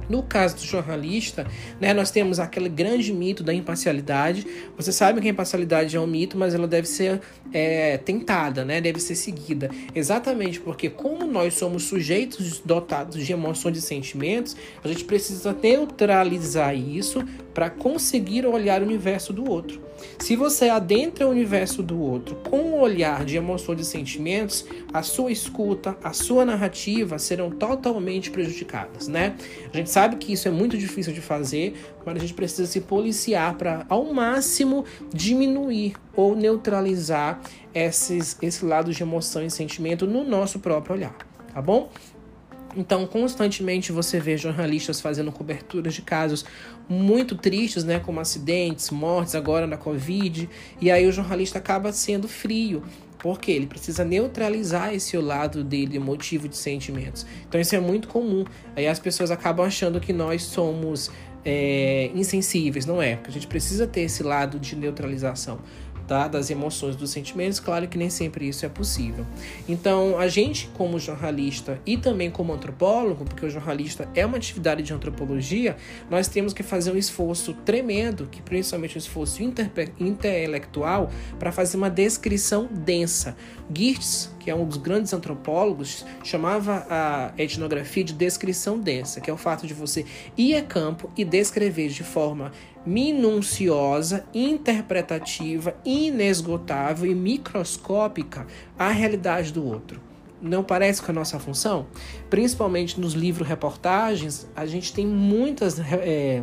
No 0.08 0.22
caso 0.22 0.56
do 0.56 0.62
jornalista, 0.64 1.46
né, 1.80 1.92
nós 1.92 2.10
temos 2.10 2.40
aquele 2.40 2.68
grande 2.68 3.12
mito 3.12 3.42
da 3.42 3.52
imparcialidade. 3.52 4.46
Você 4.76 4.92
sabe 4.92 5.20
que 5.20 5.28
a 5.28 5.30
imparcialidade 5.30 5.96
é 5.96 6.00
um 6.00 6.06
mito, 6.06 6.38
mas 6.38 6.54
ela 6.54 6.66
deve 6.66 6.88
ser 6.88 7.20
é, 7.52 7.98
tentada, 7.98 8.64
né, 8.64 8.80
deve 8.80 9.00
ser 9.00 9.14
seguida. 9.14 9.70
Exatamente 9.94 10.60
porque, 10.60 10.88
como 10.88 11.26
nós 11.26 11.54
somos 11.54 11.84
sujeitos 11.84 12.60
dotados 12.60 13.24
de 13.24 13.32
emoções 13.32 13.76
e 13.78 13.82
sentimentos, 13.82 14.56
a 14.82 14.88
gente 14.88 15.04
precisa 15.04 15.56
neutralizar 15.62 16.74
isso 16.74 17.24
para 17.58 17.70
conseguir 17.70 18.46
olhar 18.46 18.80
o 18.80 18.84
universo 18.84 19.32
do 19.32 19.50
outro. 19.50 19.82
Se 20.16 20.36
você 20.36 20.68
adentra 20.68 21.26
o 21.26 21.30
universo 21.30 21.82
do 21.82 22.00
outro 22.00 22.36
com 22.36 22.56
um 22.56 22.80
olhar 22.80 23.24
de 23.24 23.36
emoções 23.36 23.80
e 23.80 23.84
sentimentos, 23.84 24.64
a 24.92 25.02
sua 25.02 25.32
escuta, 25.32 25.98
a 26.00 26.12
sua 26.12 26.44
narrativa 26.44 27.18
serão 27.18 27.50
totalmente 27.50 28.30
prejudicadas, 28.30 29.08
né? 29.08 29.34
A 29.74 29.76
gente 29.76 29.90
sabe 29.90 30.14
que 30.18 30.32
isso 30.32 30.46
é 30.46 30.52
muito 30.52 30.78
difícil 30.78 31.12
de 31.12 31.20
fazer, 31.20 31.74
mas 32.06 32.14
a 32.14 32.20
gente 32.20 32.34
precisa 32.34 32.64
se 32.64 32.80
policiar 32.80 33.56
para, 33.56 33.84
ao 33.88 34.04
máximo, 34.14 34.84
diminuir 35.12 35.96
ou 36.14 36.36
neutralizar 36.36 37.40
esses, 37.74 38.38
esse 38.40 38.64
lado 38.64 38.92
de 38.92 39.02
emoção 39.02 39.44
e 39.44 39.50
sentimento 39.50 40.06
no 40.06 40.22
nosso 40.22 40.60
próprio 40.60 40.94
olhar, 40.94 41.16
tá 41.52 41.60
bom? 41.60 41.90
Então, 42.78 43.04
constantemente 43.08 43.90
você 43.90 44.20
vê 44.20 44.36
jornalistas 44.36 45.00
fazendo 45.00 45.32
coberturas 45.32 45.94
de 45.94 46.00
casos 46.00 46.44
muito 46.88 47.34
tristes, 47.34 47.82
né, 47.82 47.98
como 47.98 48.20
acidentes, 48.20 48.90
mortes 48.90 49.34
agora 49.34 49.66
na 49.66 49.76
Covid, 49.76 50.48
e 50.80 50.88
aí 50.88 51.04
o 51.04 51.10
jornalista 51.10 51.58
acaba 51.58 51.90
sendo 51.90 52.28
frio, 52.28 52.84
porque 53.18 53.50
ele 53.50 53.66
precisa 53.66 54.04
neutralizar 54.04 54.94
esse 54.94 55.16
lado 55.16 55.64
dele 55.64 55.96
emotivo 55.96 56.48
de 56.48 56.56
sentimentos. 56.56 57.26
Então 57.48 57.60
isso 57.60 57.74
é 57.74 57.80
muito 57.80 58.06
comum. 58.06 58.44
Aí 58.76 58.86
as 58.86 59.00
pessoas 59.00 59.32
acabam 59.32 59.66
achando 59.66 59.98
que 59.98 60.12
nós 60.12 60.44
somos 60.44 61.10
é, 61.44 62.12
insensíveis, 62.14 62.86
não 62.86 63.02
é? 63.02 63.16
Porque 63.16 63.30
a 63.30 63.32
gente 63.32 63.48
precisa 63.48 63.88
ter 63.88 64.02
esse 64.02 64.22
lado 64.22 64.60
de 64.60 64.76
neutralização 64.76 65.58
tá? 66.08 66.26
das 66.26 66.50
emoções, 66.50 66.96
dos 66.96 67.10
sentimentos. 67.10 67.60
Claro 67.60 67.86
que 67.86 67.98
nem 67.98 68.08
sempre 68.08 68.48
isso 68.48 68.64
é 68.64 68.68
possível. 68.68 69.26
Então, 69.68 70.18
a 70.18 70.26
gente, 70.26 70.68
como 70.76 70.98
jornalista 70.98 71.78
e 71.86 71.96
também 71.96 72.30
como 72.30 72.52
antropólogo, 72.52 73.26
porque 73.26 73.44
o 73.44 73.50
jornalista 73.50 74.08
é 74.14 74.24
uma 74.24 74.38
atividade 74.38 74.82
de 74.82 74.92
antropologia, 74.92 75.76
nós 76.10 76.26
temos 76.26 76.54
que 76.54 76.62
fazer 76.62 76.90
um 76.90 76.96
esforço 76.96 77.52
tremendo, 77.52 78.26
que 78.26 78.40
principalmente 78.40 78.96
um 78.96 78.98
esforço 78.98 79.42
intelectual, 80.00 81.10
para 81.38 81.52
fazer 81.52 81.76
uma 81.76 81.90
descrição 81.90 82.66
densa. 82.72 83.36
Geertz, 83.72 84.30
que 84.40 84.50
é 84.50 84.54
um 84.54 84.64
dos 84.64 84.78
grandes 84.78 85.12
antropólogos, 85.12 86.06
chamava 86.24 86.86
a 86.88 87.32
etnografia 87.36 88.02
de 88.02 88.14
descrição 88.14 88.78
densa, 88.78 89.20
que 89.20 89.28
é 89.28 89.32
o 89.32 89.36
fato 89.36 89.66
de 89.66 89.74
você 89.74 90.06
ir 90.38 90.54
a 90.54 90.62
campo 90.62 91.10
e 91.14 91.22
descrever 91.22 91.88
de 91.88 92.02
forma 92.02 92.50
minuciosa, 92.88 94.24
interpretativa, 94.32 95.74
inesgotável 95.84 97.10
e 97.10 97.14
microscópica 97.14 98.46
a 98.78 98.88
realidade 98.88 99.52
do 99.52 99.62
outro. 99.62 100.00
Não 100.40 100.64
parece 100.64 101.02
com 101.02 101.10
a 101.10 101.14
nossa 101.14 101.38
função? 101.38 101.86
Principalmente 102.30 102.98
nos 102.98 103.12
livros 103.12 103.46
reportagens, 103.46 104.48
a 104.56 104.64
gente 104.64 104.94
tem 104.94 105.06
muitas 105.06 105.78
é, 105.78 106.42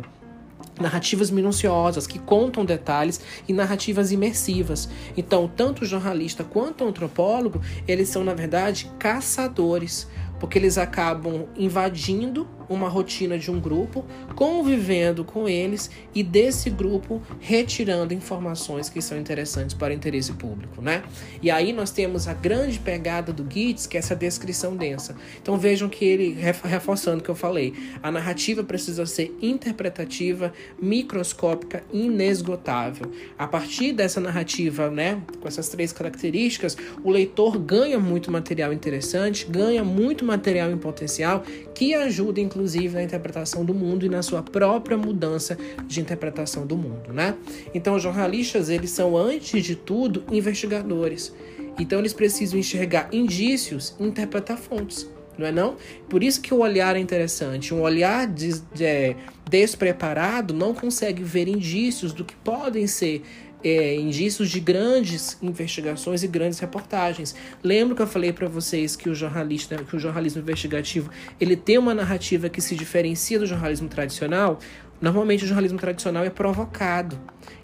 narrativas 0.78 1.32
minuciosas 1.32 2.06
que 2.06 2.20
contam 2.20 2.64
detalhes 2.64 3.20
e 3.48 3.52
narrativas 3.52 4.12
imersivas. 4.12 4.88
Então, 5.16 5.48
tanto 5.48 5.82
o 5.82 5.84
jornalista 5.84 6.44
quanto 6.44 6.84
o 6.84 6.88
antropólogo, 6.88 7.60
eles 7.88 8.08
são 8.08 8.22
na 8.22 8.34
verdade 8.34 8.88
caçadores, 9.00 10.06
porque 10.38 10.58
eles 10.58 10.78
acabam 10.78 11.48
invadindo 11.56 12.46
uma 12.68 12.88
rotina 12.88 13.38
de 13.38 13.50
um 13.50 13.60
grupo, 13.60 14.04
convivendo 14.34 15.24
com 15.24 15.48
eles 15.48 15.90
e 16.14 16.22
desse 16.22 16.70
grupo 16.70 17.22
retirando 17.40 18.12
informações 18.12 18.88
que 18.88 19.00
são 19.00 19.18
interessantes 19.18 19.74
para 19.74 19.92
o 19.92 19.96
interesse 19.96 20.32
público, 20.32 20.82
né? 20.82 21.02
E 21.42 21.50
aí 21.50 21.72
nós 21.72 21.90
temos 21.90 22.28
a 22.28 22.34
grande 22.34 22.78
pegada 22.78 23.32
do 23.32 23.46
Gitz, 23.48 23.86
que 23.86 23.96
é 23.96 24.00
essa 24.00 24.16
descrição 24.16 24.76
densa. 24.76 25.16
Então 25.40 25.56
vejam 25.56 25.88
que 25.88 26.04
ele 26.04 26.36
reforçando 26.64 27.20
o 27.20 27.22
que 27.22 27.30
eu 27.30 27.34
falei, 27.34 27.74
a 28.02 28.10
narrativa 28.10 28.64
precisa 28.64 29.06
ser 29.06 29.36
interpretativa, 29.40 30.52
microscópica, 30.80 31.82
inesgotável. 31.92 33.10
A 33.38 33.46
partir 33.46 33.92
dessa 33.92 34.20
narrativa, 34.20 34.90
né, 34.90 35.20
com 35.40 35.48
essas 35.48 35.68
três 35.68 35.92
características, 35.92 36.76
o 37.04 37.10
leitor 37.10 37.58
ganha 37.58 37.98
muito 37.98 38.30
material 38.30 38.72
interessante, 38.72 39.46
ganha 39.48 39.84
muito 39.84 40.24
material 40.24 40.70
em 40.70 40.78
potencial 40.78 41.42
que 41.74 41.94
ajuda 41.94 42.40
inclusive 42.40 42.55
inclusive 42.56 42.94
na 42.94 43.02
interpretação 43.02 43.64
do 43.64 43.74
mundo 43.74 44.06
e 44.06 44.08
na 44.08 44.22
sua 44.22 44.42
própria 44.42 44.96
mudança 44.96 45.58
de 45.86 46.00
interpretação 46.00 46.66
do 46.66 46.76
mundo, 46.76 47.12
né? 47.12 47.36
Então, 47.74 47.94
os 47.94 48.02
jornalistas, 48.02 48.70
eles 48.70 48.90
são 48.90 49.16
antes 49.16 49.62
de 49.62 49.76
tudo 49.76 50.24
investigadores. 50.32 51.34
Então, 51.78 51.98
eles 51.98 52.14
precisam 52.14 52.58
enxergar 52.58 53.10
indícios 53.12 53.94
e 54.00 54.04
interpretar 54.04 54.56
fontes 54.56 55.06
não 55.38 55.46
é 55.46 55.52
não? 55.52 55.76
Por 56.08 56.22
isso 56.22 56.40
que 56.40 56.54
o 56.54 56.60
olhar 56.60 56.96
é 56.96 56.98
interessante. 56.98 57.74
Um 57.74 57.82
olhar 57.82 58.26
de, 58.26 58.54
despreparado 59.48 60.54
não 60.54 60.72
consegue 60.72 61.22
ver 61.22 61.46
indícios 61.46 62.10
do 62.10 62.24
que 62.24 62.34
podem 62.36 62.86
ser 62.86 63.22
é, 63.66 63.96
indícios 63.96 64.48
de 64.48 64.60
grandes 64.60 65.36
investigações 65.42 66.22
e 66.22 66.28
grandes 66.28 66.60
reportagens. 66.60 67.34
Lembro 67.64 67.96
que 67.96 68.02
eu 68.02 68.06
falei 68.06 68.32
para 68.32 68.46
vocês 68.46 68.94
que 68.94 69.08
o 69.08 69.14
jornalista, 69.14 69.76
que 69.78 69.96
o 69.96 69.98
jornalismo 69.98 70.40
investigativo, 70.40 71.10
ele 71.40 71.56
tem 71.56 71.76
uma 71.76 71.92
narrativa 71.92 72.48
que 72.48 72.60
se 72.60 72.76
diferencia 72.76 73.40
do 73.40 73.46
jornalismo 73.46 73.88
tradicional. 73.88 74.60
Normalmente 75.00 75.44
o 75.44 75.46
jornalismo 75.46 75.78
tradicional 75.78 76.24
é 76.24 76.30
provocado. 76.30 77.18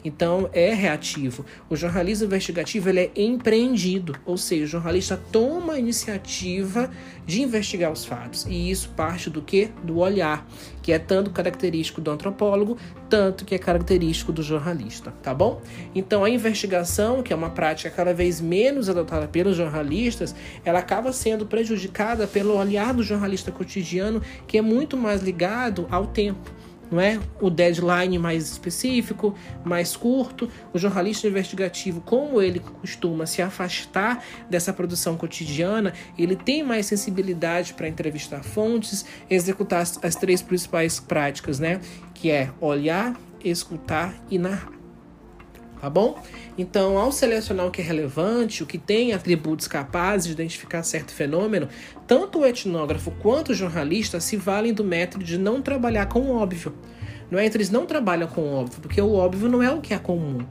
Então 0.05 0.49
é 0.53 0.73
reativo. 0.75 1.45
O 1.69 1.77
jornalismo 1.77 2.27
investigativo 2.27 2.89
ele 2.89 3.01
é 3.01 3.11
empreendido, 3.17 4.15
ou 4.25 4.37
seja, 4.37 4.65
o 4.65 4.69
jornalista 4.69 5.21
toma 5.31 5.75
a 5.75 5.79
iniciativa 5.79 6.91
de 7.25 7.43
investigar 7.43 7.91
os 7.91 8.05
fatos. 8.05 8.45
E 8.47 8.71
isso 8.71 8.91
parte 8.91 9.31
do 9.31 9.41
que? 9.41 9.71
Do 9.83 9.99
olhar, 9.99 10.47
que 10.83 10.93
é 10.93 10.99
tanto 10.99 11.31
característico 11.31 12.01
do 12.01 12.11
antropólogo, 12.11 12.77
tanto 13.09 13.45
que 13.45 13.55
é 13.55 13.59
característico 13.59 14.33
do 14.33 14.43
jornalista, 14.43 15.13
tá 15.23 15.33
bom? 15.33 15.61
Então 15.95 16.25
a 16.25 16.31
investigação, 16.31 17.23
que 17.23 17.33
é 17.33 17.37
uma 17.37 17.51
prática 17.51 17.91
cada 17.91 18.13
vez 18.13 18.41
menos 18.41 18.89
adotada 18.89 19.29
pelos 19.29 19.57
jornalistas, 19.57 20.35
ela 20.65 20.81
acaba 20.81 21.13
sendo 21.13 21.47
prejudicada 21.47 22.27
pelo 22.27 22.57
olhar 22.57 22.93
do 22.93 23.03
jornalista 23.03 23.53
cotidiano, 23.53 24.21
que 24.47 24.59
é 24.59 24.63
muito 24.63 24.97
mais 24.97 25.23
ligado 25.23 25.87
ao 25.91 26.07
tempo 26.07 26.62
não 26.93 27.01
é? 27.01 27.19
O 27.41 27.49
deadline 27.49 28.19
mais 28.19 28.51
específico, 28.51 29.35
mais 29.65 29.97
curto. 29.97 30.49
O 30.73 30.79
jornalista 30.79 31.27
investigativo, 31.27 32.01
como 32.03 32.41
ele 32.41 32.61
costuma 32.61 33.27
se 33.27 33.41
afastar 33.41 34.23
dessa 34.49 34.73
produção 34.73 35.17
cotidiana, 35.17 35.95
ele 36.19 36.37
tem 36.37 36.63
mais 36.63 36.87
sensibilidade 36.87 37.75
para 37.75 37.89
entrevistar 37.89 38.43
fontes, 38.43 39.05
executar 39.31 39.81
as, 39.81 39.99
as 40.05 40.15
três 40.15 40.43
principais 40.43 41.01
práticas, 41.01 41.59
né? 41.59 41.81
Que 42.15 42.31
é 42.31 42.51
olhar, 42.61 43.19
escutar 43.43 44.15
e 44.31 44.39
narrar 44.39 44.82
tá 45.83 45.91
bom? 45.91 46.17
Então, 46.57 46.97
ao 46.97 47.11
selecionar 47.11 47.67
o 47.67 47.71
que 47.73 47.83
é 47.83 47.85
relevante, 47.85 48.63
o 48.63 48.67
que 48.67 48.79
tem 48.79 49.13
atributos 49.13 49.67
capazes 49.67 50.29
de 50.29 50.33
identificar 50.33 50.85
certo 50.85 51.13
fenômeno, 51.13 51.69
tanto 52.07 52.39
o 52.39 52.47
etnógrafo 52.47 53.11
quanto 53.21 53.51
o 53.51 53.55
jornalista 53.55 54.21
se 54.21 54.37
valem 54.37 54.73
do 54.73 54.85
método 54.85 55.25
de 55.25 55.37
não 55.37 55.61
trabalhar 55.61 56.07
com 56.07 56.21
o 56.21 56.37
óbvio. 56.37 56.73
Não 57.29 57.37
é? 57.37 57.47
Então, 57.47 57.57
eles 57.57 57.69
não 57.69 57.85
trabalham 57.85 58.29
com 58.29 58.43
o 58.43 58.55
óbvio, 58.55 58.81
porque 58.81 59.01
o 59.01 59.13
óbvio 59.13 59.49
não 59.49 59.61
é 59.61 59.73
o 59.73 59.81
que 59.81 59.93
é 59.93 59.99
comum. 59.99 60.47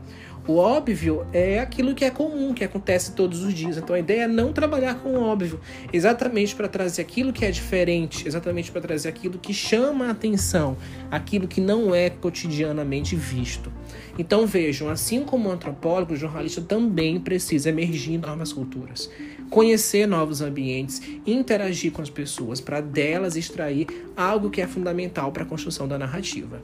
O 0.48 0.56
óbvio 0.56 1.26
é 1.32 1.60
aquilo 1.60 1.94
que 1.94 2.04
é 2.04 2.10
comum, 2.10 2.52
que 2.52 2.64
acontece 2.64 3.12
todos 3.14 3.44
os 3.44 3.54
dias. 3.54 3.78
Então 3.78 3.96
a 3.96 4.00
ideia 4.00 4.24
é 4.24 4.28
não 4.28 4.52
trabalhar 4.52 4.96
com 4.96 5.10
o 5.10 5.22
óbvio, 5.22 5.60
exatamente 5.94 6.56
para 6.56 6.68
trazer 6.68 7.04
aquilo 7.04 7.32
que 7.32 7.46
é 7.46 7.52
diferente, 7.52 8.28
exatamente 8.28 8.72
para 8.72 8.82
trazer 8.82 9.08
aquilo 9.08 9.38
que 9.38 9.54
chama 9.54 10.08
a 10.08 10.12
atenção, 10.12 10.76
aquilo 11.12 11.48
que 11.48 11.62
não 11.62 11.94
é 11.94 12.10
cotidianamente 12.10 13.16
visto. 13.16 13.72
Então 14.18 14.48
vejam, 14.48 14.90
assim 14.90 15.24
como 15.24 15.48
o 15.48 15.52
antropólogo, 15.52 16.14
o 16.14 16.18
jornalista 16.18 16.60
também 16.60 17.20
precisa 17.20 17.70
emergir 17.70 18.16
em 18.16 18.18
novas 18.18 18.52
culturas, 18.52 19.12
conhecer 19.50 20.08
novos 20.08 20.42
ambientes, 20.42 21.02
interagir 21.26 21.92
com 21.92 22.02
as 22.02 22.10
pessoas 22.10 22.60
para 22.60 22.82
delas 22.82 23.36
extrair 23.36 23.88
algo 24.18 24.50
que 24.50 24.60
é 24.60 24.68
fundamental 24.68 25.32
para 25.32 25.44
a 25.44 25.46
construção 25.46 25.88
da 25.88 26.00
narrativa. 26.00 26.62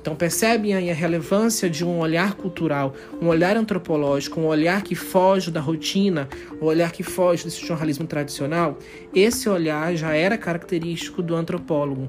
Então 0.00 0.16
percebem 0.16 0.74
aí 0.74 0.90
a 0.90 0.94
relevância 0.94 1.68
de 1.68 1.84
um 1.84 1.98
olhar 1.98 2.34
cultural, 2.34 2.94
um 3.20 3.28
olhar 3.28 3.56
antropológico, 3.56 4.40
um 4.40 4.46
olhar 4.46 4.82
que 4.82 4.94
foge 4.94 5.50
da 5.50 5.60
rotina, 5.60 6.28
um 6.60 6.64
olhar 6.64 6.90
que 6.90 7.02
foge 7.02 7.44
desse 7.44 7.64
jornalismo 7.66 8.06
tradicional. 8.06 8.78
Esse 9.14 9.48
olhar 9.48 9.94
já 9.94 10.14
era 10.14 10.38
característico 10.38 11.22
do 11.22 11.34
antropólogo, 11.36 12.08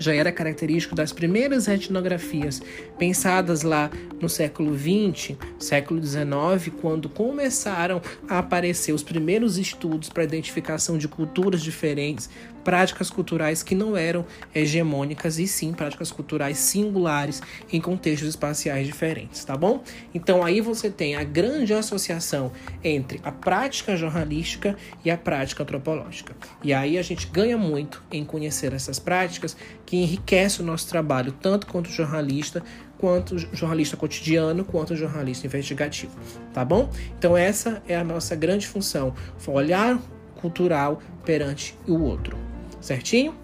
já 0.00 0.14
era 0.14 0.32
característico 0.32 0.94
das 0.94 1.12
primeiras 1.12 1.68
etnografias 1.68 2.62
pensadas 2.98 3.62
lá 3.62 3.90
no 4.18 4.28
século 4.28 4.74
XX, 4.76 5.36
século 5.58 6.02
XIX, 6.02 6.74
quando 6.80 7.08
começaram 7.08 8.00
a 8.26 8.38
aparecer 8.38 8.92
os 8.92 9.02
primeiros 9.02 9.58
estudos 9.58 10.08
para 10.08 10.24
identificação 10.24 10.96
de 10.96 11.06
culturas 11.06 11.60
diferentes, 11.60 12.30
práticas 12.64 13.10
culturais 13.10 13.62
que 13.62 13.74
não 13.74 13.96
eram 13.96 14.24
hegemônicas 14.54 15.38
e 15.38 15.46
sim 15.46 15.72
práticas 15.72 16.10
culturais 16.10 16.58
singulares 16.58 17.42
em 17.72 17.80
contextos 17.80 18.28
espaciais 18.28 18.86
diferentes, 18.86 19.44
tá 19.44 19.56
bom? 19.56 19.82
Então 20.14 20.44
aí 20.44 20.60
você 20.60 20.90
tem 20.90 21.16
a 21.16 21.24
grande 21.24 21.72
associação 21.74 22.52
entre 22.82 23.20
a 23.22 23.32
prática 23.32 23.96
jornalística 23.96 24.76
e 25.04 25.10
a 25.10 25.16
prática 25.16 25.62
antropológica. 25.62 26.34
E 26.62 26.72
aí 26.72 26.98
a 26.98 27.02
gente 27.02 27.26
ganha 27.26 27.56
muito 27.56 28.02
em 28.10 28.24
conhecer 28.24 28.72
essas 28.72 28.98
práticas 28.98 29.56
que 29.86 29.96
enriquece 29.96 30.60
o 30.60 30.64
nosso 30.64 30.88
trabalho, 30.88 31.32
tanto 31.32 31.66
quanto 31.66 31.90
jornalista, 31.90 32.62
quanto 32.98 33.38
jornalista 33.38 33.96
cotidiano, 33.96 34.64
quanto 34.64 34.94
jornalista 34.94 35.46
investigativo, 35.46 36.12
tá 36.52 36.64
bom? 36.64 36.90
Então 37.18 37.36
essa 37.36 37.82
é 37.88 37.96
a 37.96 38.04
nossa 38.04 38.36
grande 38.36 38.66
função, 38.66 39.14
olhar 39.46 39.98
cultural 40.40 41.02
perante 41.24 41.76
o 41.86 42.00
outro, 42.00 42.36
certinho? 42.80 43.34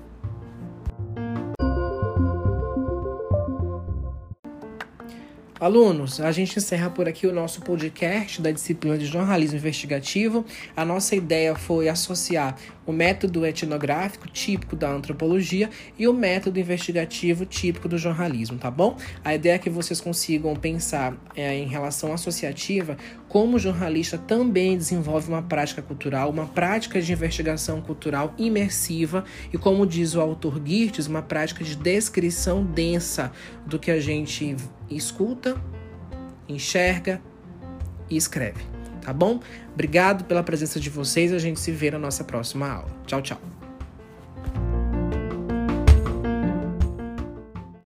Alunos, 5.59 6.21
a 6.21 6.31
gente 6.33 6.59
encerra 6.59 6.91
por 6.91 7.09
aqui 7.09 7.27
o 7.27 7.33
nosso 7.33 7.63
podcast 7.63 8.43
da 8.43 8.51
disciplina 8.51 8.99
de 8.99 9.07
jornalismo 9.07 9.57
investigativo. 9.57 10.45
A 10.77 10.85
nossa 10.85 11.17
ideia 11.17 11.55
foi 11.55 11.89
associar 11.89 12.59
o 12.87 12.93
método 12.93 13.45
etnográfico 13.45 14.29
típico 14.29 14.77
da 14.77 14.91
antropologia 14.91 15.69
e 15.99 16.07
o 16.07 16.15
método 16.15 16.61
investigativo 16.61 17.45
típico 17.45 17.89
do 17.89 17.99
jornalismo, 17.99 18.59
tá 18.59 18.71
bom? 18.71 18.97
A 19.25 19.35
ideia 19.35 19.55
é 19.55 19.59
que 19.59 19.69
vocês 19.69 20.01
consigam 20.01 20.55
pensar 20.55 21.17
é, 21.35 21.55
em 21.57 21.67
relação 21.67 22.13
associativa 22.13 22.97
como 23.29 23.57
o 23.57 23.59
jornalista 23.59 24.17
também 24.17 24.79
desenvolve 24.79 25.29
uma 25.29 25.43
prática 25.43 25.83
cultural, 25.83 26.31
uma 26.31 26.47
prática 26.47 27.03
de 27.03 27.13
investigação 27.13 27.81
cultural 27.81 28.33
imersiva 28.39 29.25
e, 29.53 29.59
como 29.59 29.87
diz 29.87 30.15
o 30.15 30.21
autor 30.21 30.63
Girtes, 30.65 31.07
uma 31.07 31.23
prática 31.23 31.65
de 31.65 31.77
descrição 31.77 32.65
densa 32.65 33.33
do 33.67 33.79
que 33.79 33.91
a 33.91 34.01
gente 34.01 34.57
escuta, 34.89 35.61
enxerga 36.49 37.21
e 38.09 38.17
escreve 38.17 38.76
tá 39.07 39.13
bom? 39.13 39.41
Obrigado 39.73 40.25
pela 40.25 40.43
presença 40.43 40.81
de 40.81 40.91
vocês, 40.91 41.33
a 41.33 41.39
gente 41.39 41.61
se 41.61 41.71
vê 41.71 41.93
na 41.93 41.99
nossa 41.99 42.25
próxima 42.25 42.69
aula. 42.69 42.91
Tchau, 43.07 43.23
tchau. 43.23 43.56